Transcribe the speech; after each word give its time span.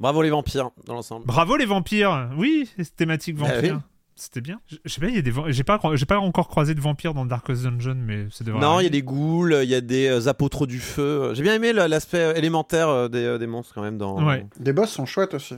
bravo 0.00 0.22
les 0.22 0.30
vampires 0.30 0.70
dans 0.86 0.94
l'ensemble. 0.94 1.26
Bravo 1.26 1.56
les 1.56 1.66
vampires 1.66 2.30
Oui, 2.36 2.68
thématique 2.96 3.36
Ah 3.40 3.54
vampire. 3.54 3.74
oui. 3.76 3.80
C'était 4.16 4.40
bien. 4.40 4.60
Je 4.84 4.92
sais 4.92 5.00
pas, 5.00 5.08
il 5.08 5.16
y 5.16 5.18
a 5.18 5.22
des 5.22 5.32
j'ai 5.48 5.64
pas 5.64 5.80
j'ai 5.94 6.06
pas 6.06 6.20
encore 6.20 6.46
croisé 6.46 6.74
de 6.76 6.80
vampires 6.80 7.14
dans 7.14 7.26
Darkest 7.26 7.64
Dungeon 7.64 7.96
mais 7.96 8.28
c'est 8.30 8.44
devrait 8.44 8.60
Non, 8.60 8.78
il 8.78 8.84
y 8.84 8.86
a 8.86 8.90
des 8.90 9.02
ghouls, 9.02 9.52
il 9.64 9.68
y 9.68 9.74
a 9.74 9.80
des 9.80 10.06
euh, 10.06 10.28
apôtres 10.28 10.66
du 10.68 10.78
feu. 10.78 11.32
J'ai 11.34 11.42
bien 11.42 11.54
aimé 11.54 11.72
l'aspect 11.72 12.20
euh, 12.20 12.34
élémentaire 12.36 12.88
euh, 12.88 13.08
des, 13.08 13.24
euh, 13.24 13.38
des 13.38 13.48
monstres 13.48 13.74
quand 13.74 13.82
même 13.82 13.98
dans. 13.98 14.24
Ouais. 14.24 14.46
Les 14.60 14.72
boss 14.72 14.90
sont 14.92 15.04
chouettes 15.04 15.34
aussi. 15.34 15.56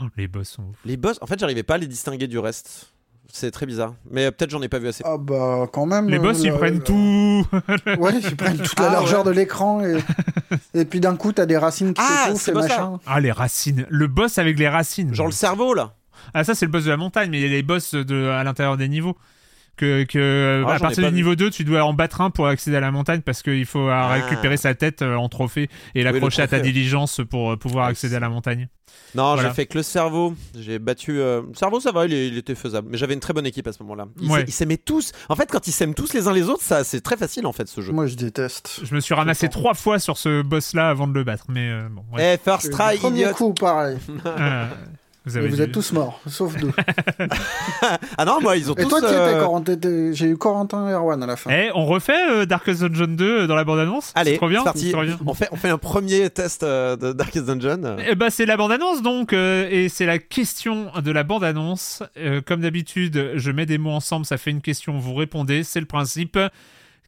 Oh, 0.00 0.06
les 0.16 0.26
boss 0.26 0.48
sont 0.48 0.62
ouf. 0.62 0.76
Les 0.86 0.96
boss, 0.96 1.18
en 1.20 1.26
fait, 1.26 1.38
j'arrivais 1.38 1.64
pas 1.64 1.74
à 1.74 1.78
les 1.78 1.86
distinguer 1.86 2.28
du 2.28 2.38
reste. 2.38 2.94
C'est 3.32 3.50
très 3.50 3.66
bizarre. 3.66 3.94
Mais 4.10 4.24
euh, 4.26 4.30
peut-être 4.30 4.50
j'en 4.50 4.62
ai 4.62 4.68
pas 4.68 4.78
vu 4.78 4.88
assez. 4.88 5.02
Ah 5.06 5.16
bah 5.18 5.66
quand 5.72 5.84
même. 5.86 6.08
Les 6.08 6.18
euh, 6.18 6.22
boss 6.22 6.40
ils 6.42 6.50
le- 6.50 6.56
prennent 6.56 6.80
tout. 6.82 7.46
Ouais, 7.98 8.12
ils 8.22 8.36
prennent 8.36 8.56
toute 8.58 8.78
la 8.80 8.88
Ah, 8.88 8.92
largeur 8.92 9.20
ouais. 9.20 9.32
de 9.32 9.36
l'écran 9.38 9.82
et... 9.84 9.98
et 10.74 10.84
puis 10.84 10.98
d'un 11.00 11.14
coup 11.14 11.32
t'as 11.32 11.44
des 11.46 11.58
racines 11.58 11.92
qui 11.94 12.02
Ah, 12.04 12.26
s'étouffent 12.26 12.48
et 12.48 12.52
machin. 12.52 12.98
Ah 13.06 13.20
les 13.20 13.30
racines, 13.32 13.86
le 13.90 14.06
boss 14.06 14.38
avec 14.38 14.58
les 14.58 14.68
racines. 14.68 15.14
Genre 15.14 15.26
le 15.26 15.32
cerveau 15.32 15.74
là. 15.74 15.92
Ah 16.34 16.42
ça 16.42 16.54
c'est 16.54 16.64
le 16.66 16.72
boss 16.72 16.84
de 16.84 16.90
la 16.90 16.96
montagne, 16.96 17.30
mais 17.30 17.38
il 17.38 17.42
y 17.42 17.46
a 17.46 17.48
les 17.50 17.62
boss 17.62 17.94
de, 17.94 18.28
à 18.28 18.42
l'intérieur 18.44 18.76
des 18.76 18.88
niveaux. 18.88 19.16
Que, 19.78 20.02
que 20.04 20.64
Ah, 20.66 20.74
à 20.74 20.78
partir 20.78 21.04
du 21.04 21.10
vu. 21.10 21.14
niveau 21.14 21.36
2, 21.36 21.50
tu 21.50 21.64
dois 21.64 21.84
en 21.84 21.92
battre 21.94 22.20
un 22.20 22.30
pour 22.30 22.46
accéder 22.48 22.76
à 22.76 22.80
la 22.80 22.90
montagne 22.90 23.20
parce 23.20 23.42
qu'il 23.42 23.64
faut 23.64 23.88
euh, 23.88 23.92
Ah. 23.92 24.08
récupérer 24.12 24.56
sa 24.56 24.74
tête 24.74 25.02
euh, 25.02 25.14
en 25.14 25.28
trophée 25.28 25.70
et 25.94 26.02
l'accrocher 26.02 26.42
à 26.42 26.48
ta 26.48 26.58
diligence 26.60 27.20
pour 27.30 27.52
euh, 27.52 27.56
pouvoir 27.56 27.86
Ah, 27.86 27.90
accéder 27.90 28.16
à 28.16 28.20
la 28.20 28.28
montagne. 28.28 28.68
Non, 29.14 29.34
Voilà. 29.34 29.48
j'ai 29.50 29.54
fait 29.54 29.66
que 29.66 29.78
le 29.78 29.82
cerveau. 29.82 30.34
J'ai 30.58 30.78
battu. 30.78 31.20
euh, 31.20 31.42
Le 31.48 31.54
cerveau, 31.54 31.78
ça 31.80 31.92
va, 31.92 32.06
il, 32.06 32.36
était 32.36 32.54
faisable. 32.54 32.88
Mais 32.90 32.98
j'avais 32.98 33.14
une 33.14 33.20
très 33.20 33.32
bonne 33.32 33.46
équipe 33.46 33.66
à 33.66 33.72
ce 33.72 33.82
moment-là. 33.84 34.06
Ils 34.20 34.30
Ouais. 34.30 34.46
s'aimaient 34.48 34.76
tous. 34.76 35.12
En 35.28 35.36
fait, 35.36 35.48
quand 35.50 35.66
ils 35.68 35.72
s'aiment 35.72 35.94
tous 35.94 36.12
les 36.12 36.26
uns 36.26 36.32
les 36.32 36.48
autres, 36.48 36.62
ça, 36.62 36.82
c'est 36.84 37.00
très 37.00 37.16
facile 37.16 37.46
en 37.46 37.52
fait 37.52 37.68
ce 37.68 37.80
jeu. 37.80 37.92
Moi 37.92 38.06
je 38.06 38.16
déteste. 38.16 38.80
Je 38.82 38.94
me 38.94 39.00
suis 39.00 39.14
ramassé 39.14 39.48
trois 39.48 39.74
fois 39.74 39.98
sur 39.98 40.18
ce 40.18 40.42
boss-là 40.42 40.88
avant 40.90 41.06
de 41.06 41.14
le 41.14 41.22
battre, 41.24 41.44
mais 41.48 41.70
euh, 41.70 41.88
bon. 41.90 42.02
ouais. 42.12 42.34
Eh, 42.34 42.38
first 42.50 42.72
try, 42.72 42.96
premier 42.98 43.20
idiot. 43.22 43.34
coup 43.34 43.54
pareil. 43.54 43.96
Euh, 44.26 44.66
vous 45.26 45.36
avez 45.36 45.48
vous 45.48 45.56
dû- 45.56 45.62
êtes 45.62 45.72
tous 45.72 45.92
morts, 45.92 46.20
sauf 46.26 46.56
deux. 46.56 46.70
Ah 48.18 48.24
non, 48.24 48.40
moi, 48.40 48.56
ils 48.56 48.70
ont 48.70 48.74
Et 48.74 48.82
tous. 48.82 48.88
toi 48.88 49.00
qui 49.00 49.06
euh, 49.06 49.30
étais 49.30 49.38
Corentin 49.40 49.74
t'étais- 49.74 50.14
J'ai 50.14 50.26
eu 50.26 50.36
Corentin 50.36 50.88
et 50.88 50.92
Erwan 50.92 51.22
à 51.22 51.26
la 51.26 51.36
fin. 51.36 51.50
Eh, 51.50 51.70
on 51.74 51.84
refait 51.86 52.30
euh, 52.30 52.44
Darkest 52.46 52.82
Dungeon 52.82 53.14
2 53.14 53.46
dans 53.46 53.54
la 53.54 53.64
bande-annonce 53.64 54.12
Allez, 54.14 54.32
C'est 54.32 54.36
trop 54.38 54.48
bien, 54.48 54.60
c'est 54.60 54.64
parti. 54.64 54.80
c'est 54.86 54.92
trop 54.92 55.02
bien. 55.04 55.18
On 55.26 55.34
fait, 55.34 55.48
on 55.52 55.56
fait 55.56 55.68
un 55.70 55.78
premier 55.78 56.30
test 56.30 56.62
euh, 56.62 56.96
de 56.96 57.12
Darkest 57.12 57.46
Dungeon. 57.46 57.96
Eh 58.08 58.14
ben, 58.14 58.30
c'est 58.30 58.46
la 58.46 58.56
bande-annonce 58.56 59.02
donc, 59.02 59.32
euh, 59.32 59.68
et 59.70 59.88
c'est 59.88 60.06
la 60.06 60.18
question 60.18 60.90
de 61.02 61.10
la 61.10 61.22
bande-annonce. 61.24 62.02
Euh, 62.16 62.40
comme 62.44 62.60
d'habitude, 62.62 63.32
je 63.36 63.50
mets 63.50 63.66
des 63.66 63.78
mots 63.78 63.90
ensemble, 63.92 64.26
ça 64.26 64.36
fait 64.38 64.50
une 64.50 64.62
question, 64.62 64.98
vous 64.98 65.14
répondez, 65.14 65.62
c'est 65.64 65.80
le 65.80 65.86
principe. 65.86 66.38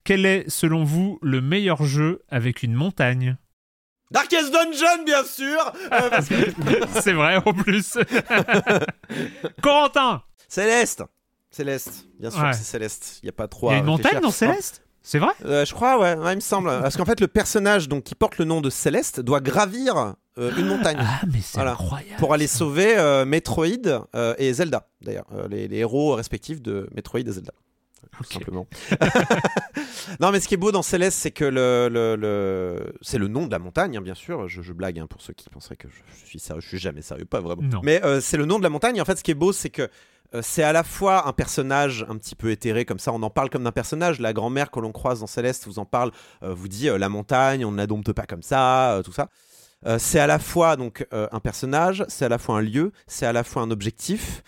Quel 0.05 0.25
est, 0.25 0.45
selon 0.49 0.85
vous, 0.85 1.19
le 1.23 1.41
meilleur 1.41 1.85
jeu 1.85 2.23
avec 2.31 2.63
une 2.63 2.73
montagne? 2.75 3.37
Darkest 4.13 4.53
Dungeon, 4.53 5.05
bien 5.05 5.23
sûr 5.25 5.73
euh, 5.93 6.11
parce 6.11 6.29
que- 6.29 6.35
C'est 7.01 7.13
vrai, 7.13 7.37
en 7.45 7.53
plus. 7.53 7.97
Corentin 9.63 10.23
Céleste 10.51 11.03
Céleste, 11.53 12.07
bien 12.19 12.31
sûr 12.31 12.43
Ouais. 12.43 12.51
que 12.51 12.57
c'est 12.57 12.65
Céleste. 12.65 13.19
Il 13.23 13.27
n'y 13.27 13.31
a 13.31 13.33
pas 13.33 13.49
trop 13.49 13.71
Il 13.71 13.73
y 13.73 13.77
a 13.77 13.79
une 13.79 13.85
montagne 13.87 14.21
dans 14.21 14.31
Céleste? 14.31 14.83
C'est 15.03 15.19
vrai? 15.19 15.33
Euh, 15.45 15.65
je 15.65 15.73
crois, 15.73 15.99
ouais, 15.99 16.15
ouais, 16.15 16.33
il 16.35 16.37
me 16.37 16.41
semble. 16.41 16.69
Parce 16.69 16.97
qu'en 16.97 17.05
fait, 17.07 17.21
le 17.21 17.27
personnage 17.29 17.89
donc, 17.89 18.05
qui 18.05 18.15
porte 18.15 18.37
le 18.39 18.45
nom 18.45 18.61
de 18.61 18.69
Céleste 18.71 19.21
doit 19.21 19.41
gravir 19.41 20.15
euh, 20.39 20.53
une 20.59 20.67
montagne 20.67 20.99
Ah, 21.01 21.21
mais 21.33 21.41
c'est 21.41 21.55
Voilà. 21.57 21.73
incroyable. 21.73 22.17
pour 22.19 22.35
aller 22.35 22.47
sauver 22.47 22.97
euh, 22.99 23.25
Metroid 23.25 23.65
et 24.39 24.53
Zelda, 24.53 24.87
d'ailleurs, 25.01 25.27
les, 25.49 25.67
les 25.69 25.79
héros 25.79 26.15
respectifs 26.15 26.61
de 26.63 26.89
Metroid 26.95 27.21
et 27.21 27.33
Zelda. 27.33 27.53
Tout 28.13 28.25
Ok. 28.25 28.33
simplement. 28.35 28.67
non, 30.21 30.31
mais 30.33 30.41
ce 30.41 30.49
qui 30.49 30.55
est 30.55 30.59
beau 30.59 30.73
dans 30.73 30.83
Céleste, 30.83 31.19
c'est 31.19 31.31
que 31.31 31.45
le, 31.45 31.89
le, 31.91 32.17
le- 32.17 32.93
c'est 33.01 33.19
le 33.19 33.29
nom 33.29 33.47
de 33.47 33.51
la 33.53 33.59
montagne, 33.59 33.97
hein, 33.97 34.03
bien 34.03 34.15
sûr. 34.15 34.47
Je, 34.49 34.63
je 34.63 34.73
blague 34.73 34.99
hein, 34.99 35.07
pour 35.09 35.21
ceux 35.23 35.33
qui 35.33 35.49
penseraient 35.49 35.77
que 35.77 35.89
je, 35.89 35.95
je 36.21 36.27
suis 36.27 36.39
sérieux. 36.39 36.61
Je 36.61 36.69
suis 36.69 36.79
jamais 36.79 37.03
sérieux, 37.03 37.25
pas 37.25 37.41
vraiment. 37.41 37.63
Non. 37.63 37.81
Mais 37.83 38.01
c'est 38.21 38.37
le 38.37 38.45
nom 38.47 38.59
de 38.59 38.63
la 38.63 38.69
montagne. 38.71 39.01
En 39.01 39.05
fait, 39.05 39.17
ce 39.17 39.23
qui 39.25 39.31
est 39.31 39.35
beau, 39.35 39.53
c'est 39.53 39.71
que 39.71 39.89
c'est 40.43 40.63
à 40.63 40.73
la 40.73 40.85
fois 40.85 41.27
un 41.29 41.33
personnage 41.33 42.07
un 42.09 42.17
petit 42.17 42.35
peu 42.37 42.51
éthéré, 42.51 42.85
comme 42.85 42.99
ça, 42.99 43.13
on 43.13 43.23
en 43.23 43.31
parle 43.31 43.51
comme 43.51 43.65
d'un 43.65 43.73
personnage. 43.73 44.21
La 44.21 44.33
grand-mère 44.33 44.71
que 44.71 44.79
l'on 44.81 44.93
croise 44.93 45.21
dans 45.21 45.27
Céleste 45.27 45.67
vous 45.67 45.79
en 45.79 45.85
parle, 45.85 46.13
euh, 46.43 46.55
vous 46.55 46.69
dit 46.69 46.89
euh, 46.89 46.99
la 46.99 47.09
montagne, 47.09 47.65
on 47.65 47.73
ne 47.73 47.77
la 47.77 47.87
dompte 47.87 48.13
pas 48.13 48.27
comme 48.27 48.43
ça, 48.43 48.93
euh, 48.95 49.03
tout 49.03 49.13
ça. 49.13 49.29
Euh, 49.87 49.99
c'est 49.99 50.21
à 50.21 50.27
la 50.27 50.39
fois 50.39 50.77
donc 50.77 51.07
euh, 51.13 51.27
un 51.33 51.41
personnage, 51.41 52.05
c'est 52.09 52.25
à 52.27 52.29
la 52.29 52.39
fois 52.39 52.59
un 52.59 52.61
lieu, 52.61 52.93
c'est 53.07 53.27
à 53.27 53.33
la 53.33 53.43
fois 53.45 53.63
un 53.63 53.71
objectif. 53.71 54.43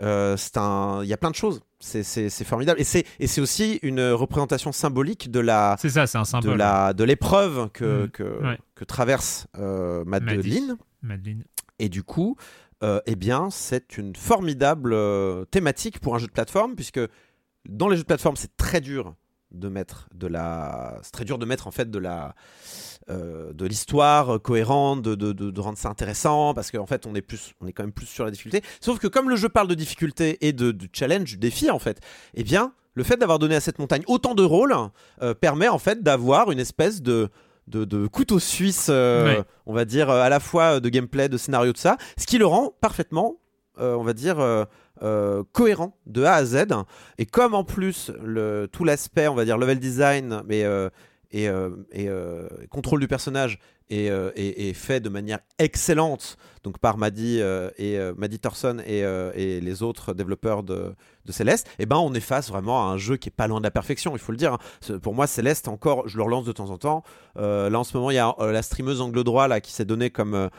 Euh, 0.00 0.36
c'est 0.36 0.56
un, 0.56 1.00
il 1.02 1.08
y 1.08 1.12
a 1.12 1.16
plein 1.16 1.30
de 1.30 1.34
choses. 1.34 1.60
C'est, 1.80 2.02
formidable 2.44 2.80
et 2.80 2.84
c'est 2.84 3.04
et 3.20 3.26
c'est 3.28 3.40
aussi 3.40 3.78
une 3.82 4.00
représentation 4.10 4.72
symbolique 4.72 5.30
de 5.30 5.38
la 5.40 5.76
C'est 5.78 5.90
ça, 5.90 6.06
c'est 6.08 6.18
un 6.18 6.22
de 6.22 6.26
symbole. 6.26 6.56
la 6.56 6.92
de 6.92 7.04
l'épreuve 7.04 7.68
que 7.70 8.04
Mm. 8.06 8.10
que, 8.10 8.22
Ouais. 8.42 8.58
que 8.74 8.84
traverse 8.84 9.46
euh, 9.58 10.04
Madeline. 10.04 10.68
Maddy. 10.68 10.76
Madeleine. 11.02 11.44
Et 11.80 11.88
du 11.88 12.02
coup, 12.02 12.36
euh, 12.82 13.00
eh 13.06 13.16
bien, 13.16 13.50
c'est 13.50 13.98
une 13.98 14.14
formidable 14.14 14.92
euh, 14.92 15.44
thématique 15.46 15.98
pour 16.00 16.14
un 16.14 16.18
jeu 16.18 16.26
de 16.26 16.32
plateforme, 16.32 16.74
puisque 16.74 17.00
dans 17.68 17.88
les 17.88 17.96
jeux 17.96 18.02
de 18.02 18.06
plateforme, 18.06 18.36
c'est 18.36 18.56
très 18.56 18.80
dur 18.80 19.14
de 19.50 19.68
mettre 19.68 20.08
de 20.14 20.26
la, 20.26 20.98
c'est 21.02 21.10
très 21.12 21.24
dur 21.24 21.38
de 21.38 21.46
mettre 21.46 21.66
en 21.66 21.70
fait 21.70 21.90
de 21.90 21.98
la, 21.98 22.34
euh, 23.08 23.52
de 23.52 23.66
l'histoire 23.66 24.40
cohérente, 24.42 25.02
de, 25.02 25.14
de, 25.14 25.32
de- 25.32 25.60
rendre 25.60 25.78
ça 25.78 25.88
intéressant, 25.88 26.52
parce 26.54 26.70
qu'en 26.70 26.86
fait, 26.86 27.06
on 27.06 27.14
est 27.14 27.22
plus, 27.22 27.54
on 27.60 27.66
est 27.66 27.72
quand 27.72 27.82
même 27.82 27.92
plus 27.92 28.06
sur 28.06 28.24
la 28.24 28.30
difficulté. 28.30 28.62
Sauf 28.80 28.98
que 28.98 29.06
comme 29.08 29.30
le 29.30 29.36
jeu 29.36 29.48
parle 29.48 29.68
de 29.68 29.74
difficulté 29.74 30.38
et 30.46 30.52
de, 30.52 30.76
challenge, 30.92 31.24
du 31.24 31.36
défi, 31.38 31.70
en 31.70 31.78
fait, 31.78 32.00
eh 32.34 32.44
bien, 32.44 32.74
le 32.94 33.04
fait 33.04 33.16
d'avoir 33.16 33.38
donné 33.38 33.54
à 33.54 33.60
cette 33.60 33.78
montagne 33.78 34.02
autant 34.06 34.34
de 34.34 34.42
rôles 34.42 34.74
permet 35.40 35.68
en 35.68 35.78
fait 35.78 36.02
d'avoir 36.02 36.50
une 36.50 36.58
espèce 36.58 37.00
de 37.00 37.28
de, 37.68 37.84
de 37.84 38.06
couteau 38.06 38.38
suisse, 38.38 38.88
euh, 38.90 39.42
on 39.66 39.72
va 39.72 39.84
dire, 39.84 40.10
euh, 40.10 40.22
à 40.22 40.28
la 40.28 40.40
fois 40.40 40.80
de 40.80 40.88
gameplay, 40.88 41.28
de 41.28 41.36
scénario, 41.36 41.72
de 41.72 41.78
ça, 41.78 41.96
ce 42.16 42.26
qui 42.26 42.38
le 42.38 42.46
rend 42.46 42.72
parfaitement, 42.80 43.36
euh, 43.78 43.94
on 43.94 44.02
va 44.02 44.12
dire, 44.12 44.38
euh, 44.40 45.44
cohérent 45.52 45.96
de 46.06 46.24
A 46.24 46.34
à 46.34 46.44
Z. 46.44 46.66
Et 47.18 47.26
comme 47.26 47.54
en 47.54 47.64
plus 47.64 48.10
le, 48.22 48.68
tout 48.70 48.84
l'aspect, 48.84 49.28
on 49.28 49.34
va 49.34 49.44
dire, 49.44 49.58
level 49.58 49.78
design, 49.78 50.42
mais 50.46 50.64
euh, 51.34 51.70
et, 51.92 52.04
et 52.04 52.66
contrôle 52.68 53.00
du 53.00 53.08
personnage 53.08 53.58
est, 53.90 54.72
fait 54.74 55.00
de 55.00 55.08
manière 55.08 55.40
excellente 55.58 56.36
donc 56.62 56.78
par 56.78 56.98
Maddy 56.98 57.40
et 57.78 57.98
Maddy 58.16 58.38
Thorson 58.38 58.78
et, 58.86 59.60
les 59.60 59.82
autres 59.82 60.14
développeurs 60.14 60.62
de, 60.62 60.94
de 61.24 61.32
Céleste, 61.32 61.68
eh 61.78 61.86
ben 61.86 61.96
on 61.96 62.12
est 62.14 62.20
face 62.20 62.48
vraiment 62.48 62.88
à 62.88 62.92
un 62.92 62.98
jeu 62.98 63.16
qui 63.16 63.28
est 63.28 63.34
pas 63.34 63.46
loin 63.46 63.60
de 63.60 63.64
la 63.64 63.70
perfection, 63.70 64.12
il 64.14 64.18
faut 64.18 64.32
le 64.32 64.38
dire. 64.38 64.54
Hein. 64.54 64.98
Pour 64.98 65.14
moi, 65.14 65.26
Céleste 65.26 65.68
encore, 65.68 66.06
je 66.08 66.16
le 66.16 66.22
relance 66.22 66.44
de 66.44 66.52
temps 66.52 66.70
en 66.70 66.78
temps. 66.78 67.02
là 67.36 67.72
en 67.72 67.84
ce 67.84 67.96
moment, 67.96 68.10
il 68.10 68.16
y 68.16 68.18
a 68.18 68.34
la 68.40 68.62
streameuse 68.62 69.00
angle 69.00 69.24
droit 69.24 69.48
là 69.48 69.60
qui 69.60 69.72
s'est 69.72 69.86
donné 69.86 70.10
comme 70.10 70.50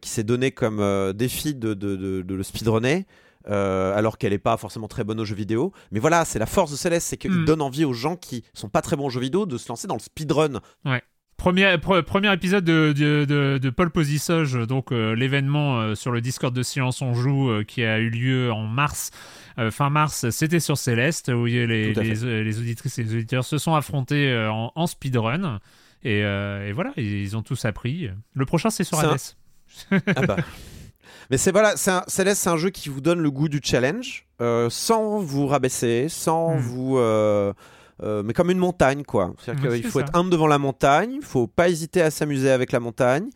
qui 0.00 0.10
s'est 0.10 0.24
donné 0.24 0.50
comme 0.50 1.12
défi 1.14 1.54
de 1.54 2.34
le 2.34 2.42
speedrunner. 2.42 3.06
Euh, 3.48 3.96
alors 3.96 4.18
qu'elle 4.18 4.32
n'est 4.32 4.38
pas 4.38 4.56
forcément 4.56 4.88
très 4.88 5.04
bonne 5.04 5.20
aux 5.20 5.24
jeux 5.24 5.36
vidéo. 5.36 5.72
Mais 5.92 6.00
voilà, 6.00 6.24
c'est 6.24 6.38
la 6.38 6.46
force 6.46 6.70
de 6.70 6.76
Céleste, 6.76 7.06
c'est 7.08 7.16
qu'il 7.16 7.30
hmm. 7.30 7.44
donne 7.44 7.62
envie 7.62 7.84
aux 7.84 7.92
gens 7.92 8.16
qui 8.16 8.44
sont 8.54 8.68
pas 8.68 8.82
très 8.82 8.96
bons 8.96 9.06
aux 9.06 9.10
jeux 9.10 9.20
vidéo 9.20 9.46
de 9.46 9.56
se 9.58 9.68
lancer 9.68 9.86
dans 9.86 9.94
le 9.94 10.00
speedrun. 10.00 10.60
Ouais. 10.84 11.02
Premier, 11.36 11.76
premier 11.78 12.32
épisode 12.32 12.64
de, 12.64 12.94
de, 12.96 13.58
de, 13.58 13.70
Paul 13.70 13.90
Posisoge, 13.90 14.66
donc 14.66 14.90
euh, 14.90 15.14
l'événement 15.14 15.78
euh, 15.78 15.94
sur 15.94 16.10
le 16.10 16.22
Discord 16.22 16.52
de 16.52 16.62
Silence 16.62 17.02
on 17.02 17.12
Joue 17.12 17.62
qui 17.68 17.84
a 17.84 17.98
eu 17.98 18.08
lieu 18.08 18.50
en 18.50 18.62
mars, 18.62 19.10
fin 19.70 19.90
mars, 19.90 20.30
c'était 20.30 20.60
sur 20.60 20.78
Céleste, 20.78 21.28
où 21.28 21.44
les, 21.44 21.66
les, 21.66 21.92
les, 21.92 22.58
auditrices 22.58 22.98
et 22.98 23.04
les 23.04 23.12
auditeurs 23.12 23.44
se 23.44 23.58
sont 23.58 23.74
affrontés 23.74 24.34
en, 24.50 24.86
speedrun. 24.86 25.60
Et, 26.02 26.20
et, 26.20 26.72
voilà, 26.72 26.92
ils 26.96 27.36
ont 27.36 27.42
tous 27.42 27.66
appris. 27.66 28.08
Le 28.32 28.46
prochain, 28.46 28.70
c'est 28.70 28.84
sur 28.84 28.98
Hades. 28.98 29.18
Ah 29.90 30.26
bah. 30.26 30.36
Mais 31.30 31.38
c'est 31.38 31.52
voilà, 31.52 31.76
c'est 31.76 31.90
un, 31.90 32.04
Céleste, 32.06 32.42
c'est 32.42 32.50
un 32.50 32.56
jeu 32.56 32.70
qui 32.70 32.88
vous 32.88 33.00
donne 33.00 33.20
le 33.20 33.30
goût 33.30 33.48
du 33.48 33.60
challenge, 33.62 34.26
euh, 34.40 34.68
sans 34.70 35.18
vous 35.18 35.46
rabaisser, 35.46 36.08
sans 36.08 36.54
hmm. 36.54 36.60
vous. 36.60 36.98
Euh, 36.98 37.52
euh, 38.02 38.22
mais 38.22 38.34
comme 38.34 38.50
une 38.50 38.58
montagne, 38.58 39.04
quoi. 39.04 39.32
C'est-à-dire 39.42 39.72
qu'il 39.72 39.86
faut 39.86 40.00
être 40.00 40.14
humble 40.14 40.30
devant 40.30 40.46
la 40.46 40.58
montagne, 40.58 41.14
il 41.14 41.24
faut 41.24 41.46
pas 41.46 41.68
hésiter 41.68 42.02
à 42.02 42.10
s'amuser 42.10 42.50
avec 42.50 42.72
la 42.72 42.80
montagne. 42.80 43.28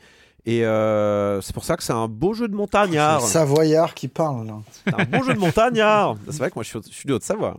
Et 0.46 0.60
c'est 0.60 1.54
pour 1.54 1.64
ça 1.64 1.76
que 1.76 1.82
c'est 1.82 1.92
un 1.92 2.08
beau 2.08 2.34
jeu 2.34 2.48
de 2.48 2.54
montagnard. 2.54 3.20
Savoyard 3.26 3.94
qui 3.94 4.08
parle 4.08 4.46
là. 4.46 4.60
un 4.98 5.04
beau 5.04 5.24
jeu 5.24 5.34
de 5.34 5.38
montagnard. 5.38 6.16
C'est 6.28 6.38
vrai 6.38 6.50
que 6.50 6.54
moi 6.56 6.64
je 6.64 6.68
suis, 6.68 6.78
je 6.88 6.94
suis 6.94 7.06
du 7.06 7.12
Haut-de-Savoie. 7.12 7.56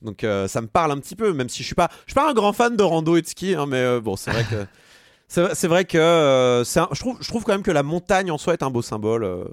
Donc 0.00 0.24
ça 0.48 0.60
me 0.62 0.66
parle 0.66 0.92
un 0.92 0.98
petit 0.98 1.16
peu, 1.16 1.34
même 1.34 1.50
si 1.50 1.62
je 1.62 1.66
suis 1.66 1.74
pas, 1.74 1.90
je 2.06 2.12
suis 2.12 2.14
pas 2.14 2.30
un 2.30 2.34
grand 2.34 2.54
fan 2.54 2.74
de 2.74 2.82
rando 2.82 3.16
et 3.16 3.22
de 3.22 3.26
ski, 3.26 3.54
hein, 3.54 3.66
mais 3.66 4.00
bon, 4.00 4.16
c'est 4.16 4.30
vrai 4.30 4.44
que 4.44 4.66
c'est 5.30 5.68
vrai 5.68 5.84
que 5.84 5.96
euh, 5.96 6.64
je, 6.64 6.98
trouve, 6.98 7.18
je 7.20 7.28
trouve 7.28 7.44
quand 7.44 7.52
même 7.52 7.62
que 7.62 7.70
la 7.70 7.84
montagne 7.84 8.32
en 8.32 8.38
soi 8.38 8.52
est 8.54 8.64
un 8.64 8.70
beau 8.70 8.82
symbole 8.82 9.22
euh, 9.22 9.44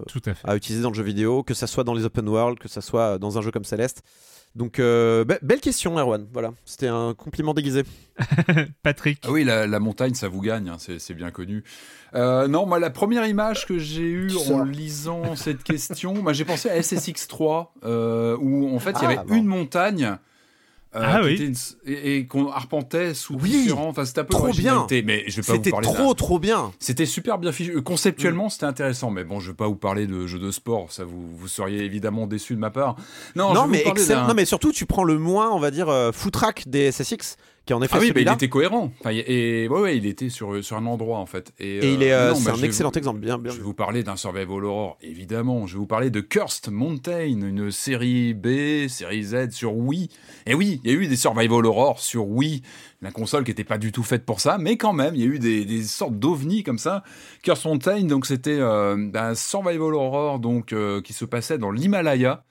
à, 0.44 0.56
utiliser 0.56 0.82
dans 0.82 0.90
le 0.90 0.96
jeu 0.96 1.04
vidéo, 1.04 1.44
que 1.44 1.54
ça 1.54 1.68
soit 1.68 1.84
dans 1.84 1.94
les 1.94 2.04
open 2.04 2.28
world, 2.28 2.58
que 2.58 2.68
ça 2.68 2.82
soit 2.82 3.20
dans 3.20 3.38
un 3.38 3.42
jeu 3.42 3.52
comme 3.52 3.64
Céleste. 3.64 4.02
Donc, 4.56 4.80
euh, 4.80 5.24
belle 5.44 5.60
question, 5.60 6.00
Erwan. 6.00 6.26
Voilà, 6.34 6.52
c'était 6.66 6.88
un 6.88 7.14
compliment 7.14 7.54
déguisé. 7.54 7.84
Patrick. 8.82 9.20
Ah 9.28 9.32
oui, 9.32 9.44
la, 9.44 9.68
montagne, 9.80 10.16
ça 10.16 10.30
vous 10.30 10.42
gagne, 10.42 10.70
hein, 10.70 10.78
c'est 10.80 11.14
bien 11.14 11.30
connu. 11.30 11.64
non, 12.16 12.66
moi, 12.66 12.80
la 12.80 12.90
première 12.90 13.28
image 13.28 13.68
que 13.68 13.78
j'ai 13.78 14.02
eue 14.02 14.32
en 14.50 14.64
lisant 14.64 15.36
cette 15.36 15.62
question, 15.64 16.24
j'ai 16.34 16.46
pensé 16.46 16.72
à 16.72 16.80
SSX3, 16.80 18.38
où 18.40 18.76
en 18.76 18.80
fait, 18.80 18.96
il 19.00 19.04
y 19.04 19.06
avait 19.06 19.20
ah, 19.20 19.36
une 19.36 19.46
montagne 19.46 20.18
euh, 20.96 21.02
ah 21.04 21.22
oui. 21.24 21.54
et, 21.86 22.26
qu'on 22.28 22.50
arpentait 22.50 23.14
sous 23.14 23.36
différents. 23.36 23.90
Enfin, 23.90 24.06
c'était 24.06 24.22
un 24.22 24.24
peu 24.24 24.34
trop 24.34 24.52
bien. 24.52 24.88
Mais 25.04 25.26
je 25.28 25.42
vais 25.42 25.46
pas 25.46 25.54
C'était 25.54 25.72
trop 25.72 26.14
trop 26.14 26.40
bien. 26.40 26.72
C'était 26.80 27.06
super 27.06 27.38
bien 27.38 27.52
fichu. 27.52 27.76
Euh, 27.76 27.82
conceptuellement, 27.82 28.48
mm. 28.48 28.50
c'était 28.52 28.66
intéressant. 28.66 29.12
Mais 29.12 29.24
bon, 29.24 29.40
je 29.40 29.52
vais 29.52 29.56
pas 29.56 29.68
vous 29.68 29.76
parler 29.76 30.08
de 30.08 30.26
jeux 30.28 30.40
de 30.40 30.52
sport. 30.52 30.92
Ça, 30.92 31.04
vous, 31.04 31.36
vous 31.36 31.48
seriez 31.48 31.84
évidemment 31.84 32.26
déçu 32.26 32.56
de 32.56 32.60
ma 32.60 32.70
part. 32.70 32.96
Non, 33.36 33.54
non 33.54 33.68
mais 33.68 33.84
Non, 34.10 34.34
mais 34.34 34.46
surtout, 34.46 34.72
tu 34.72 34.86
prends 34.86 35.04
le 35.04 35.18
moins, 35.18 35.52
on 35.52 35.60
va 35.60 35.72
dire, 35.72 35.90
euh, 35.90 36.12
track 36.32 36.68
des 36.68 36.92
SSX 36.92 37.38
qui 37.68 37.74
en 37.74 37.82
effet 37.82 37.96
ah 37.98 38.00
oui, 38.00 38.12
bah, 38.14 38.22
il 38.22 38.32
était 38.32 38.50
cohérent. 38.50 38.92
Enfin, 39.00 39.12
et 39.12 39.68
ouais, 39.68 39.80
ouais, 39.80 39.98
il 39.98 40.06
était 40.06 40.30
sur, 40.30 40.64
sur 40.64 40.78
un 40.78 40.86
endroit 40.86 41.20
en 41.20 41.26
fait. 41.26 41.54
Et, 41.60 41.94
il 41.94 42.02
est, 42.02 42.14
euh, 42.14 42.34
c'est 42.34 42.50
un 42.50 42.64
excellent 42.64 42.92
exemple, 42.92 43.20
bien, 43.20 43.38
bien. 43.38 43.52
Je 43.52 43.58
vais 43.58 43.64
vous 43.64 43.74
parler 43.74 44.04
d'un 44.04 44.16
survival 44.16 44.64
horror, 44.64 44.98
évidemment. 45.02 45.68
Je 45.68 45.74
vais 45.74 45.80
vous 45.80 45.86
parler 45.86 46.10
de 46.10 46.22
Cursed 46.22 46.72
Mountain, 46.72 47.26
une 47.26 47.70
série 47.70 48.34
B, 48.34 48.88
série 48.88 49.24
Z 49.24 49.52
sur 49.52 49.76
Wii. 49.76 50.10
Et 50.46 50.54
oui, 50.54 50.80
il 50.84 50.92
y 50.92 50.96
a 50.96 50.98
eu 50.98 51.08
des 51.08 51.18
survival 51.18 51.66
horror 51.66 52.00
sur 52.00 52.28
Wii, 52.28 52.64
la 53.02 53.12
console 53.12 53.44
qui 53.44 53.52
n'était 53.52 53.66
pas 53.66 53.78
du 53.78 53.92
tout 53.92 54.04
faite 54.04 54.26
pour 54.26 54.40
ça, 54.40 54.58
mais 54.58 54.78
quand 54.78 54.94
même, 54.94 55.14
il 55.16 55.22
y 55.22 55.26
a 55.26 55.28
eu 55.28 55.40
des, 55.40 55.66
des 55.66 55.84
sortes 55.84 56.18
d'ovnis 56.18 56.64
comme 56.64 56.80
ça. 56.80 57.04
Cursed 57.44 57.66
Mountain, 57.66 58.04
donc 58.04 58.26
c'était 58.26 58.58
euh, 58.60 59.10
un 59.14 59.36
survival 59.36 59.94
horror 59.94 60.40
donc 60.40 60.72
euh, 60.72 61.02
qui 61.02 61.14
se 61.14 61.26
passait 61.26 61.58
dans 61.58 61.72
l'Himalaya. 61.72 62.46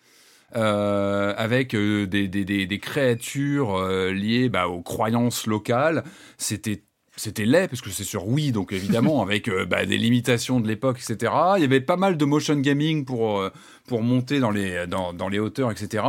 Euh, 0.57 1.35
avec 1.37 1.75
euh, 1.75 2.07
des, 2.07 2.29
des, 2.29 2.45
des, 2.45 2.79
créatures 2.79 3.77
euh, 3.77 4.11
liées 4.11 4.49
bah, 4.49 4.69
aux 4.69 4.81
croyances 4.81 5.47
locales. 5.47 6.03
C'était 6.39 6.83
c'était 7.15 7.45
laid 7.45 7.69
parce 7.69 7.83
que 7.83 7.91
c'est 7.91 8.05
sur 8.05 8.27
Wii, 8.29 8.53
donc 8.53 8.73
évidemment 8.73 9.23
avec 9.27 9.51
bah, 9.69 9.85
des 9.85 9.99
limitations 9.99 10.61
de 10.61 10.69
l'époque, 10.69 10.99
etc. 10.99 11.33
Il 11.57 11.63
y 11.63 11.65
avait 11.65 11.81
pas 11.81 11.97
mal 11.97 12.17
de 12.17 12.25
motion 12.25 12.57
gaming 12.57 13.05
pour, 13.05 13.43
pour 13.87 14.03
monter 14.03 14.39
dans 14.39 14.51
les, 14.51 14.87
dans, 14.87 15.15
dans 15.15 15.29
les 15.29 15.39
hauteurs, 15.39 15.71
etc. 15.71 16.05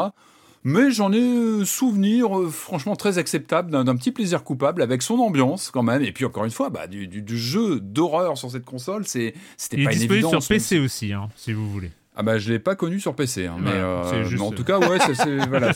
Mais 0.64 0.92
j'en 0.92 1.14
ai 1.14 1.64
souvenir 1.66 2.30
franchement 2.52 2.98
très 2.98 3.18
acceptable 3.18 3.72
d'un 3.72 3.96
petit 3.96 4.12
plaisir 4.12 4.44
coupable 4.44 4.82
avec 4.82 5.02
son 5.02 5.16
ambiance 5.20 5.72
quand 5.72 5.84
même. 5.84 6.04
Et 6.04 6.12
puis 6.12 6.26
encore 6.26 6.44
une 6.44 6.52
fois, 6.52 6.70
bah, 6.70 6.88
du, 6.88 7.08
du, 7.08 7.38
jeu 7.38 7.80
d'horreur 7.80 8.38
sur 8.38 8.52
cette 8.52 8.66
console, 8.66 9.08
c'était 9.08 9.34
pas 9.84 9.94
est 9.94 10.22
sur 10.22 10.46
PC 10.46 10.80
aussi, 10.80 11.14
hein, 11.14 11.30
si 11.38 11.54
vous 11.54 11.70
voulez. 11.70 11.92
Ah 12.20 12.24
bah 12.24 12.40
je 12.40 12.52
l'ai 12.52 12.58
pas 12.58 12.76
connu 12.76 13.00
sur 13.00 13.14
PC, 13.14 13.46
hein, 13.46 13.58
mais, 13.60 13.70
euh, 13.74 14.40
en 14.40 14.52
tout 14.52 14.64
cas 14.64 14.80
ouais, 14.80 14.98
c'est 15.14 15.38
voilà. 15.50 15.72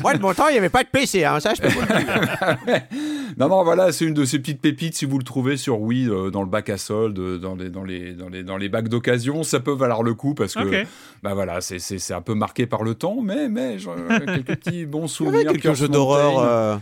Moi 0.00 0.14
de 0.14 0.22
mon 0.22 0.32
temps 0.32 0.48
il 0.48 0.54
y 0.54 0.58
avait 0.58 0.70
pas 0.70 0.84
de 0.84 0.88
PC, 0.88 1.22
hein, 1.22 1.38
ça 1.38 1.52
je 1.52 1.60
peux 1.60 1.68
vous 1.68 1.82
le 1.82 1.86
dire. 1.86 2.82
non 3.36 3.50
non 3.50 3.62
voilà, 3.62 3.92
c'est 3.92 4.06
une 4.06 4.14
de 4.14 4.24
ces 4.24 4.38
petites 4.38 4.62
pépites 4.62 4.94
si 4.94 5.04
vous 5.04 5.18
le 5.18 5.24
trouvez 5.24 5.58
sur 5.58 5.82
Wii 5.82 6.08
euh, 6.08 6.30
dans 6.30 6.40
le 6.40 6.48
bac 6.48 6.70
à 6.70 6.78
solde, 6.78 7.38
dans 7.38 7.54
les 7.54 7.68
dans 7.68 7.84
les 7.84 8.14
dans 8.14 8.30
les 8.30 8.42
dans 8.42 8.56
les 8.56 8.70
bacs 8.70 8.88
d'occasion, 8.88 9.42
ça 9.42 9.60
peut 9.60 9.74
valoir 9.74 10.02
le 10.02 10.14
coup 10.14 10.32
parce 10.32 10.54
que 10.54 10.84
bah 11.22 11.34
voilà 11.34 11.60
c'est 11.60 11.78
c'est 11.78 12.14
un 12.14 12.22
peu 12.22 12.32
marqué 12.32 12.64
par 12.64 12.84
le 12.84 12.94
temps, 12.94 13.20
mais 13.22 13.50
mais 13.50 13.76
quelques 13.76 14.46
petits 14.46 14.86
bons 14.86 15.08
souvenirs. 15.08 15.52
quelques 15.52 15.74
jeux 15.74 15.88
d'horreur. 15.88 16.38
Euh, 16.38 16.76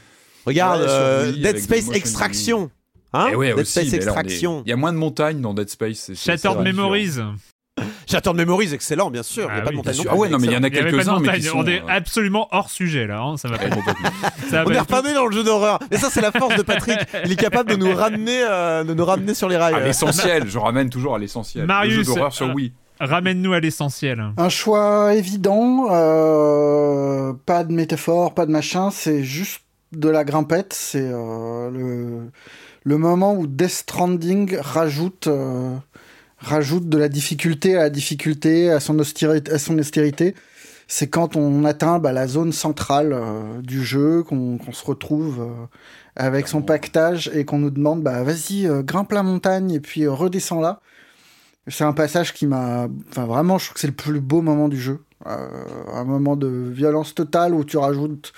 regarde 0.47 0.83
Dead 1.37 1.59
Space 1.59 1.91
Extraction. 1.91 2.71
Hein? 3.13 3.31
Eh 3.33 3.55
Dead 3.57 3.67
Space 3.67 3.93
Extraction. 3.93 4.63
Il 4.65 4.71
y 4.71 4.73
a 4.73 4.77
moins 4.77 4.93
de 4.93 4.99
montagnes 4.99 5.41
dans 5.41 5.53
Dead 5.53 5.69
Space. 5.69 6.13
Shattered 6.15 6.61
Memories. 6.63 7.17
J'attends 7.17 7.35
de 8.19 8.37
mémorise, 8.37 8.75
excellent, 8.75 9.11
bien 9.11 9.23
sûr. 9.23 9.49
il 9.49 9.55
n'y 9.55 9.59
a 9.59 9.63
ah 9.63 9.65
pas 9.65 9.71
de 9.71 9.77
montagne. 9.77 9.97
Ah 10.09 10.17
ouais, 10.17 10.29
non, 10.29 10.39
mais 10.39 10.47
il 10.49 10.53
y 10.53 10.57
en 10.57 10.63
a 10.63 10.71
quelques-uns. 10.71 11.19
On 11.55 11.67
est 11.67 11.81
euh, 11.81 11.87
absolument 11.89 12.49
hors 12.51 12.71
sujet 12.71 13.07
là. 13.07 13.21
Hein, 13.21 13.37
ça 13.37 13.49
va 13.49 13.59
ça 13.59 14.65
on 14.67 14.71
est 14.71 14.79
reparti 14.79 15.15
dans 15.15 15.27
le 15.27 15.33
jeu 15.33 15.45
d'horreur. 15.45 15.79
Et 15.91 15.97
ça, 15.97 16.09
c'est 16.11 16.21
la 16.21 16.33
force 16.33 16.57
de 16.57 16.63
Patrick. 16.63 16.99
Il 17.25 17.33
est 17.33 17.37
capable 17.37 17.71
de 17.71 17.77
nous 17.77 17.95
ramener, 17.95 18.43
euh, 18.43 18.85
de 18.85 18.95
nous 18.95 19.05
ramener 19.05 19.35
sur 19.35 19.49
les 19.49 19.57
rails. 19.57 19.75
À 19.75 19.81
l'essentiel. 19.81 20.49
Je 20.49 20.59
ramène 20.59 20.91
toujours 20.91 21.15
à 21.15 21.19
l'essentiel. 21.19 21.67
Marius, 21.67 21.99
le 21.99 22.05
jeu 22.05 22.15
d'horreur 22.15 22.33
sur 22.33 22.55
Wii. 22.55 22.73
Ramène-nous 22.99 23.53
à 23.55 23.61
l'essentiel. 23.61 24.23
Un 24.37 24.49
choix 24.49 25.15
évident. 25.15 25.87
Euh, 25.91 27.33
pas 27.47 27.65
de 27.65 27.73
métaphore, 27.73 28.35
pas 28.35 28.47
de 28.47 28.51
machin. 28.51 28.91
C'est 28.91 29.25
juste 29.25 29.63
de 29.93 30.09
la 30.09 30.25
grimpette. 30.25 30.75
C'est 30.75 31.09
le, 31.09 32.31
le 32.85 32.99
moment 32.99 33.35
où 33.35 33.47
Death 33.47 33.71
Stranding 33.71 34.59
rajoute 34.61 35.29
rajoute 36.41 36.89
de 36.89 36.99
la 36.99 37.09
difficulté 37.09 37.77
à 37.77 37.81
la 37.85 37.91
difficulté, 37.91 38.71
à 38.71 38.81
son 38.81 38.99
austérité. 38.99 39.53
À 39.53 39.59
son 39.59 39.79
austérité. 39.79 40.35
C'est 40.89 41.07
quand 41.07 41.37
on 41.37 41.65
atteint 41.65 42.01
bah, 42.01 42.11
la 42.11 42.27
zone 42.27 42.53
centrale 42.53 43.13
euh, 43.13 43.63
du 43.63 43.85
jeu, 43.85 44.25
qu'on 44.25 44.59
se 44.73 44.85
retrouve 44.85 45.41
euh, 45.41 45.67
avec 46.17 46.49
son 46.49 46.63
pactage 46.63 47.31
et 47.33 47.45
qu'on 47.45 47.59
nous 47.59 47.71
demande 47.71 48.03
bah, 48.03 48.25
vas-y, 48.25 48.67
euh, 48.67 48.83
grimpe 48.83 49.13
la 49.13 49.23
montagne 49.23 49.71
et 49.71 49.81
puis 49.81 50.09
redescends 50.09 50.61
là. 50.61 50.81
C'est 51.69 51.85
un 51.85 51.93
passage 51.93 52.35
qui 52.35 52.47
m'a. 52.47 52.89
Enfin, 53.11 53.27
vraiment, 53.27 53.59
je 53.59 53.67
trouve 53.67 53.75
que 53.75 53.81
c'est 53.81 53.87
le 53.87 53.93
plus 53.93 54.21
beau 54.21 54.43
moment 54.43 54.69
du 54.69 54.81
jeu. 54.81 55.05
un 55.25 56.05
moment 56.05 56.35
de 56.35 56.49
violence 56.49 57.15
totale 57.15 57.55
où 57.55 57.63
tu 57.65 57.77
rajoutes 57.77 58.33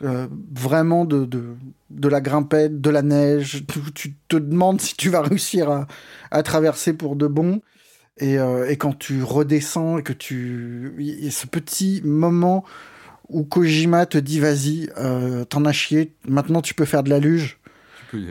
vraiment 0.00 1.04
de, 1.04 1.24
de, 1.24 1.56
de, 1.90 2.08
la 2.08 2.20
grimpette, 2.20 2.80
de 2.80 2.90
la 2.90 3.02
neige. 3.02 3.64
Tu, 3.66 3.80
tu, 3.92 4.14
te 4.28 4.36
demandes 4.36 4.80
si 4.80 4.96
tu 4.96 5.10
vas 5.10 5.22
réussir 5.22 5.70
à, 5.70 5.86
à 6.30 6.42
traverser 6.42 6.92
pour 6.92 7.16
de 7.16 7.26
bon. 7.26 7.60
Et, 8.18 8.38
euh, 8.38 8.68
et, 8.68 8.76
quand 8.76 8.98
tu 8.98 9.22
redescends 9.22 9.98
et 9.98 10.02
que 10.02 10.12
tu... 10.12 10.94
Il 10.98 11.24
y 11.24 11.28
a 11.28 11.30
ce 11.30 11.46
petit 11.46 12.02
moment 12.04 12.64
où 13.30 13.44
Kojima 13.44 14.06
te 14.06 14.18
dit 14.18 14.40
vas-y, 14.40 14.90
euh, 14.98 15.44
t'en 15.44 15.64
as 15.64 15.72
chié, 15.72 16.12
maintenant 16.28 16.60
tu 16.60 16.74
peux 16.74 16.84
faire 16.84 17.02
de 17.02 17.10
la 17.10 17.18
luge. 17.18 17.58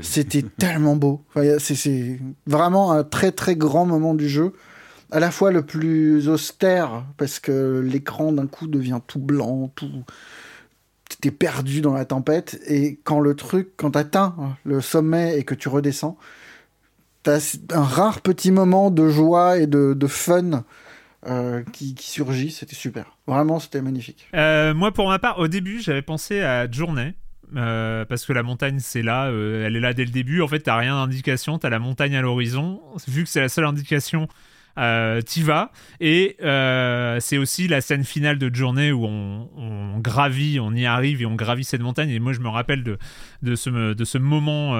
C'était 0.01 0.41
tellement 0.57 0.95
beau. 0.95 1.23
Enfin, 1.29 1.57
c'est 1.59 2.19
vraiment 2.45 2.91
un 2.91 3.03
très 3.03 3.31
très 3.31 3.55
grand 3.55 3.85
moment 3.85 4.13
du 4.13 4.29
jeu. 4.29 4.53
À 5.11 5.19
la 5.19 5.31
fois 5.31 5.51
le 5.51 5.63
plus 5.63 6.27
austère, 6.29 7.05
parce 7.17 7.39
que 7.39 7.79
l'écran 7.79 8.31
d'un 8.31 8.45
coup 8.45 8.67
devient 8.67 8.99
tout 9.07 9.19
blanc, 9.19 9.71
tout... 9.75 9.89
T'es 11.21 11.31
perdu 11.31 11.81
dans 11.81 11.93
la 11.93 12.05
tempête. 12.05 12.59
Et 12.67 12.99
quand 13.03 13.19
le 13.19 13.35
truc, 13.35 13.69
quand 13.77 13.91
t'atteins 13.91 14.35
le 14.63 14.79
sommet 14.79 15.37
et 15.37 15.43
que 15.43 15.55
tu 15.55 15.67
redescends, 15.67 16.17
t'as 17.23 17.57
un 17.71 17.83
rare 17.83 18.21
petit 18.21 18.51
moment 18.51 18.91
de 18.91 19.09
joie 19.09 19.57
et 19.57 19.67
de, 19.67 20.07
fun 20.07 20.63
euh, 21.27 21.63
qui, 21.73 21.95
surgit. 21.97 22.51
C'était 22.51 22.75
super. 22.75 23.17
Vraiment, 23.27 23.59
c'était 23.59 23.81
magnifique. 23.81 24.27
Euh, 24.35 24.73
moi, 24.73 24.91
pour 24.91 25.07
ma 25.07 25.19
part, 25.19 25.39
au 25.39 25.47
début, 25.47 25.81
j'avais 25.81 26.01
pensé 26.01 26.41
à 26.41 26.69
Journée. 26.69 27.15
euh, 27.55 28.05
parce 28.05 28.25
que 28.25 28.33
la 28.33 28.43
montagne 28.43 28.77
c'est 28.79 29.01
là, 29.01 29.31
elle 29.31 29.75
est 29.75 29.79
là 29.79 29.93
dès 29.93 30.05
le 30.05 30.11
début. 30.11 30.41
En 30.41 30.47
fait, 30.47 30.59
t'as 30.59 30.77
rien 30.77 30.95
d'indication, 30.95 31.57
t'as 31.57 31.69
la 31.69 31.79
montagne 31.79 32.15
à 32.15 32.21
l'horizon. 32.21 32.81
Vu 33.07 33.23
que 33.23 33.29
c'est 33.29 33.41
la 33.41 33.49
seule 33.49 33.65
indication, 33.65 34.27
euh, 34.79 35.21
t'y 35.21 35.43
vas. 35.43 35.71
Et 35.99 36.37
euh, 36.41 37.19
c'est 37.19 37.37
aussi 37.37 37.67
la 37.67 37.81
scène 37.81 38.03
finale 38.03 38.37
de 38.37 38.53
journée 38.53 38.91
où 38.91 39.05
on, 39.05 39.49
on, 39.57 39.99
gravit, 39.99 40.59
on 40.59 40.73
y 40.73 40.85
arrive 40.85 41.21
et 41.21 41.25
on 41.25 41.35
gravit 41.35 41.63
cette 41.63 41.81
montagne. 41.81 42.09
Et 42.09 42.19
moi, 42.19 42.33
je 42.33 42.39
me 42.39 42.49
rappelle 42.49 42.83
de, 42.83 42.97
de, 43.41 43.55
ce, 43.55 43.93
de 43.93 44.05
ce 44.05 44.17
moment. 44.17 44.73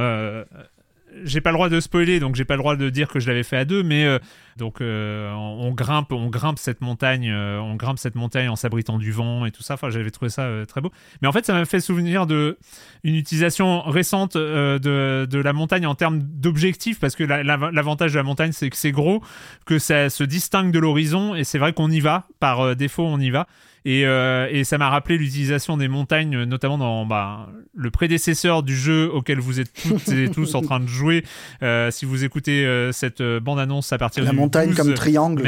J'ai 1.24 1.42
pas 1.42 1.52
le 1.52 1.56
droit 1.56 1.70
de 1.70 1.80
spoiler, 1.80 2.20
donc 2.20 2.36
j'ai 2.36 2.46
pas 2.46 2.56
le 2.56 2.60
droit 2.60 2.76
de 2.76 2.90
dire 2.90 3.08
que 3.08 3.20
je 3.20 3.28
l'avais 3.28 3.44
fait 3.44 3.58
à 3.58 3.66
deux, 3.66 3.84
mais 3.84 4.06
euh, 4.06 4.20
donc 4.58 4.80
euh, 4.80 5.32
on, 5.34 5.72
grimpe, 5.72 6.12
on 6.12 6.30
grimpe 6.30 6.60
cette 6.60 6.82
montagne, 6.82 7.30
euh, 7.30 7.60
on 7.60 7.76
grimpe 7.76 7.98
cette 7.98 8.16
montagne 8.16 8.48
en 8.48 8.56
s'abritant 8.56 8.98
du 8.98 9.12
vent 9.12 9.46
et 9.46 9.52
tout 9.52 9.64
ça. 9.64 9.74
Enfin, 9.74 9.90
j'avais 9.90 10.12
trouvé 10.12 10.30
ça 10.30 10.48
très 10.68 10.82
beau. 10.82 10.92
Mais 11.22 11.28
en 11.28 11.32
fait, 11.32 11.46
ça 11.46 11.54
m'a 11.54 11.66
fait 11.66 11.80
souvenir 11.80 12.28
de 12.28 12.58
une 13.04 13.16
utilisation 13.16 13.82
récente 13.82 14.38
de, 14.38 14.78
de, 15.26 15.40
la 15.40 15.54
montagne 15.54 15.86
en 15.86 15.96
termes 15.96 16.20
d'objectifs, 16.22 17.00
parce 17.00 17.16
que 17.16 17.24
l'avantage 17.24 18.12
de 18.12 18.18
la 18.18 18.24
montagne, 18.24 18.52
c'est 18.52 18.70
que 18.70 18.78
c'est 18.78 18.92
gros, 18.92 19.24
que 19.66 19.80
ça 19.80 20.10
se 20.10 20.24
distingue 20.24 20.72
de 20.72 20.80
l'horizon, 20.80 21.36
et 21.36 21.44
c'est 21.44 21.58
vrai 21.58 21.74
qu'on 21.74 21.90
y 21.90 22.00
va 22.00 22.28
par 22.40 22.76
défaut, 22.76 23.06
on 23.06 23.20
y 23.20 23.30
va. 23.30 23.48
Et, 23.86 24.06
euh, 24.06 24.48
et 24.52 24.64
ça 24.64 24.78
m'a 24.78 24.90
rappelé 24.90 25.18
l'utilisation 25.18 25.78
des 25.78 25.88
montagnes, 25.88 26.44
notamment 26.44 26.78
dans 26.78 27.06
bah, 27.06 27.50
le 27.76 27.92
prédécesseur 27.92 28.64
du 28.64 28.76
jeu 28.76 29.10
auquel 29.12 29.40
vous 29.40 29.60
êtes 29.60 29.72
toutes 29.74 30.08
et 30.10 30.30
tous 30.34 30.56
en 30.56 30.62
train 30.62 30.80
de 30.80 30.88
jouer. 30.88 31.24
Euh, 31.64 31.92
si 31.92 32.06
vous 32.06 32.24
écoutez 32.24 32.66
euh, 32.66 32.92
cette 32.92 33.22
bande-annonce 33.22 33.94
à 33.94 33.98
partir 33.98 34.24
la 34.24 34.32
du 34.32 34.36
montagne 34.36 34.74
comme 34.74 34.94
triangle, 34.94 35.44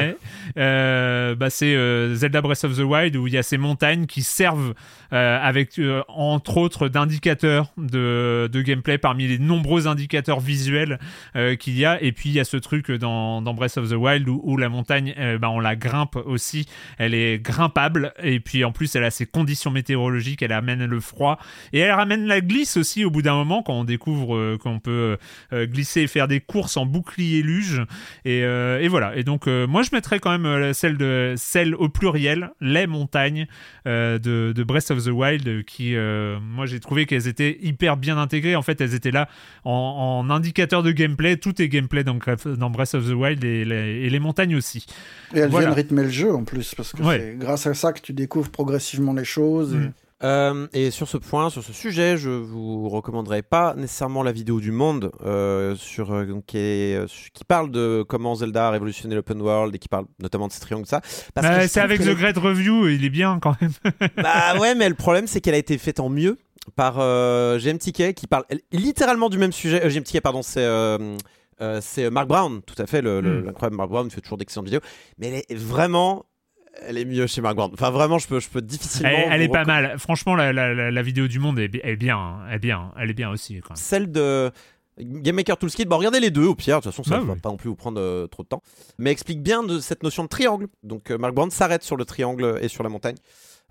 mais, 0.55 1.35
bah, 1.35 1.49
c'est 1.49 1.75
Zelda 2.15 2.41
Breath 2.41 2.63
of 2.63 2.77
the 2.77 2.81
Wild 2.81 3.15
où 3.15 3.27
il 3.27 3.33
y 3.33 3.37
a 3.37 3.43
ces 3.43 3.57
montagnes 3.57 4.05
qui 4.05 4.21
servent 4.21 4.73
avec 5.11 5.79
entre 6.07 6.57
autres 6.57 6.87
d'indicateurs 6.87 7.73
de, 7.77 8.49
de, 8.51 8.61
gameplay 8.61 8.97
parmi 8.97 9.27
les 9.27 9.39
nombreux 9.39 9.87
indicateurs 9.87 10.39
visuels 10.39 10.99
qu'il 11.59 11.77
y 11.77 11.85
a. 11.85 12.01
Et 12.01 12.11
puis 12.13 12.29
il 12.29 12.35
y 12.35 12.39
a 12.39 12.45
ce 12.45 12.57
truc 12.57 12.91
dans, 12.91 13.41
dans 13.41 13.53
Breath 13.53 13.77
of 13.77 13.89
the 13.89 13.95
Wild 13.95 14.29
où, 14.29 14.39
où 14.43 14.55
la 14.55 14.69
montagne, 14.69 15.13
bah, 15.39 15.49
on 15.49 15.59
la 15.59 15.75
grimpe 15.75 16.15
aussi, 16.15 16.65
elle 16.97 17.13
est 17.13 17.39
grimpable 17.39 18.13
et 18.23 18.39
puis 18.39 18.63
en 18.63 18.71
plus 18.71 18.95
elle 18.95 19.03
a 19.03 19.11
ses 19.11 19.25
conditions 19.25 19.71
météorologiques, 19.71 20.41
elle 20.41 20.51
amène 20.51 20.85
le 20.85 20.99
froid 20.99 21.39
et 21.73 21.79
elle 21.79 21.91
ramène 21.91 22.25
la 22.25 22.41
glisse 22.41 22.77
aussi 22.77 23.05
au 23.05 23.11
bout 23.11 23.21
d'un 23.21 23.35
moment 23.35 23.63
quand 23.63 23.73
on 23.73 23.83
découvre 23.83 24.35
euh, 24.35 24.57
qu'on 24.57 24.79
peut 24.79 25.17
euh, 25.53 25.65
glisser 25.65 26.01
et 26.01 26.07
faire 26.07 26.27
des 26.27 26.39
courses 26.39 26.77
en 26.77 26.85
bouclier 26.85 27.41
luge 27.41 27.81
et, 28.25 28.43
euh, 28.43 28.79
et 28.79 28.87
voilà. 28.87 29.15
Et 29.15 29.23
donc 29.23 29.47
moi 29.47 29.83
je 29.83 29.89
mettrais 29.93 30.19
quand 30.19 30.37
même 30.37 30.73
celle 30.73 30.97
de 30.97 31.33
celle 31.37 31.75
au 31.75 31.89
pluriel, 31.89 32.51
les 32.61 32.87
montagnes 32.87 33.47
de, 33.85 34.17
de, 34.17 34.63
Breath 34.63 34.91
of 34.91 35.03
the 35.03 35.09
Wild 35.09 35.65
qui 35.65 35.95
moi 35.95 36.65
j'ai 36.65 36.79
trouvé 36.79 37.05
qu'elles 37.05 37.27
étaient 37.27 37.57
hyper 37.61 37.97
bien 37.97 38.17
intégrées. 38.17 38.55
En 38.55 38.61
fait 38.61 38.79
elles 38.81 38.93
étaient 38.93 39.11
là 39.11 39.27
en, 39.63 40.27
indicateur 40.29 40.83
de 40.83 40.91
gameplay. 40.91 41.37
Tout 41.37 41.61
est 41.61 41.67
gameplay 41.67 42.03
dans, 42.03 42.17
dans 42.57 42.69
Breath 42.69 42.93
of 42.93 43.07
the 43.07 43.13
Wild 43.13 43.43
et, 43.43 43.61
et 43.61 44.09
les 44.09 44.19
montagnes 44.19 44.55
aussi. 44.55 44.85
Et 45.33 45.39
elles 45.39 45.49
viennent 45.49 45.69
rythmer 45.69 46.03
le 46.03 46.09
jeu 46.09 46.33
en 46.33 46.43
plus 46.43 46.75
parce 46.75 46.93
que 46.93 47.03
c'est 47.03 47.35
grâce 47.37 47.67
à 47.67 47.73
ça 47.73 47.93
que 47.93 48.01
tu 48.01 48.10
découvre 48.13 48.49
progressivement 48.49 49.13
les 49.13 49.25
choses. 49.25 49.75
Mm. 49.75 49.91
Euh, 50.23 50.67
et 50.73 50.91
sur 50.91 51.07
ce 51.07 51.17
point, 51.17 51.49
sur 51.49 51.63
ce 51.63 51.73
sujet, 51.73 52.17
je 52.17 52.29
vous 52.29 52.89
recommanderais 52.89 53.41
pas 53.41 53.73
nécessairement 53.75 54.21
la 54.23 54.31
vidéo 54.31 54.59
du 54.59 54.71
Monde 54.71 55.11
euh, 55.25 55.75
sur, 55.75 56.13
euh, 56.13 56.25
qui, 56.45 56.95
qui, 57.33 57.43
parle 57.43 57.71
de 57.71 58.05
comment 58.07 58.35
Zelda 58.35 58.67
a 58.67 58.71
révolutionné 58.71 59.15
l'open 59.15 59.41
world 59.41 59.73
et 59.73 59.79
qui 59.79 59.87
parle 59.87 60.05
notamment 60.19 60.47
de 60.47 60.53
ces 60.53 60.59
triangles, 60.59 60.85
ça. 60.85 61.01
c'est 61.03 61.79
avec 61.79 62.01
The 62.01 62.15
Great 62.15 62.37
Review, 62.37 62.87
il 62.87 63.03
est 63.03 63.09
bien 63.09 63.39
quand 63.41 63.55
même. 63.61 63.71
bah 64.17 64.59
ouais, 64.59 64.75
mais 64.75 64.89
le 64.89 64.95
problème 64.95 65.25
c'est 65.25 65.41
qu'elle 65.41 65.55
a 65.55 65.59
été 65.59 65.77
faite 65.77 65.99
en 65.99 66.09
mieux 66.09 66.37
par 66.75 66.97
GMTK 67.57 68.13
qui 68.13 68.27
parle 68.27 68.43
littéralement 68.71 69.29
du 69.29 69.39
même 69.39 69.51
sujet. 69.51 69.87
GMTK, 69.89 70.21
pardon, 70.21 70.43
c'est. 70.43 70.67
c'est 71.81 72.09
Mark 72.11 72.27
Brown, 72.27 72.61
tout 72.61 72.79
à 72.79 72.85
fait, 72.85 73.01
mm. 73.01 73.45
l'incroyable 73.45 73.75
Mark 73.75 73.89
Brown, 73.89 74.09
fait 74.11 74.21
toujours 74.21 74.37
d'excellentes 74.37 74.65
vidéos, 74.65 74.81
mais 75.17 75.29
elle 75.29 75.55
est 75.57 75.59
vraiment 75.59 76.25
elle 76.81 76.97
est 76.97 77.05
mieux 77.05 77.27
chez 77.27 77.41
Mark 77.41 77.57
Enfin, 77.57 77.89
vraiment, 77.89 78.17
je 78.17 78.27
peux, 78.27 78.39
je 78.39 78.49
peux 78.49 78.61
difficilement. 78.61 79.09
Elle, 79.29 79.41
est 79.41 79.49
pas 79.49 79.65
mal. 79.65 79.97
Franchement, 79.99 80.35
la, 80.35 80.51
la, 80.53 81.01
vidéo 81.01 81.27
du 81.27 81.39
monde 81.39 81.59
est, 81.59 81.71
est 81.83 81.95
bien. 81.95 82.17
Hein. 82.17 82.45
Elle 82.49 82.55
est 82.55 82.59
bien. 82.59 82.91
Elle 82.97 83.09
est 83.09 83.13
bien 83.13 83.29
aussi. 83.29 83.59
Quand 83.59 83.71
même. 83.71 83.77
Celle 83.77 84.11
de. 84.11 84.51
Game 84.99 85.35
Maker 85.35 85.57
Toolkit, 85.57 85.85
bon, 85.85 85.97
regardez 85.97 86.19
les 86.19 86.31
deux 86.31 86.45
au 86.45 86.53
pire, 86.53 86.77
de 86.77 86.83
toute 86.83 86.91
façon 86.91 87.03
ça 87.03 87.17
ne 87.17 87.25
bah 87.25 87.33
va 87.33 87.39
pas 87.39 87.49
non 87.49 87.57
plus 87.57 87.69
vous 87.69 87.75
prendre 87.75 87.99
euh, 87.99 88.27
trop 88.27 88.43
de 88.43 88.47
temps, 88.49 88.61
mais 88.99 89.09
explique 89.09 89.41
bien 89.41 89.63
de 89.63 89.79
cette 89.79 90.03
notion 90.03 90.23
de 90.23 90.27
triangle. 90.27 90.67
Donc 90.83 91.11
euh, 91.11 91.17
Mark 91.17 91.33
Brown 91.33 91.49
s'arrête 91.49 91.83
sur 91.83 91.95
le 91.95 92.05
triangle 92.05 92.59
et 92.61 92.67
sur 92.67 92.83
la 92.83 92.89
montagne. 92.89 93.15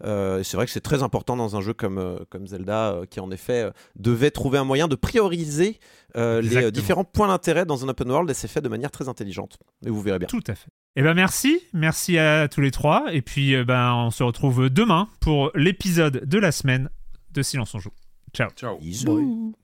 Euh, 0.02 0.42
c'est 0.42 0.56
vrai 0.56 0.64
que 0.64 0.72
c'est 0.72 0.80
très 0.80 1.02
important 1.02 1.36
dans 1.36 1.56
un 1.56 1.60
jeu 1.60 1.74
comme, 1.74 2.24
comme 2.30 2.46
Zelda, 2.46 3.00
qui 3.10 3.20
en 3.20 3.30
effet 3.30 3.70
devait 3.96 4.30
trouver 4.30 4.56
un 4.56 4.64
moyen 4.64 4.88
de 4.88 4.96
prioriser 4.96 5.78
les 6.16 6.72
différents 6.72 7.04
points 7.04 7.28
d'intérêt 7.28 7.66
dans 7.66 7.84
un 7.84 7.88
open 7.90 8.10
world 8.10 8.30
et 8.30 8.34
c'est 8.34 8.48
fait 8.48 8.62
de 8.62 8.68
manière 8.70 8.90
très 8.90 9.08
intelligente. 9.08 9.58
Et 9.84 9.90
vous 9.90 10.00
verrez 10.00 10.18
bien. 10.18 10.28
Tout 10.28 10.42
à 10.46 10.54
fait. 10.54 10.70
Eh 10.96 11.02
ben 11.02 11.14
merci, 11.14 11.60
merci 11.72 12.18
à 12.18 12.48
tous 12.48 12.60
les 12.60 12.70
trois. 12.70 13.12
Et 13.12 13.22
puis 13.22 13.54
euh, 13.54 13.64
ben 13.64 13.94
on 13.94 14.10
se 14.10 14.22
retrouve 14.22 14.68
demain 14.68 15.08
pour 15.20 15.50
l'épisode 15.54 16.24
de 16.24 16.38
la 16.38 16.52
semaine 16.52 16.90
de 17.32 17.42
Silence 17.42 17.74
on 17.74 17.78
joue. 17.78 17.92
Ciao. 18.32 18.50
Ciao. 18.50 18.78
Bisous. 18.78 19.54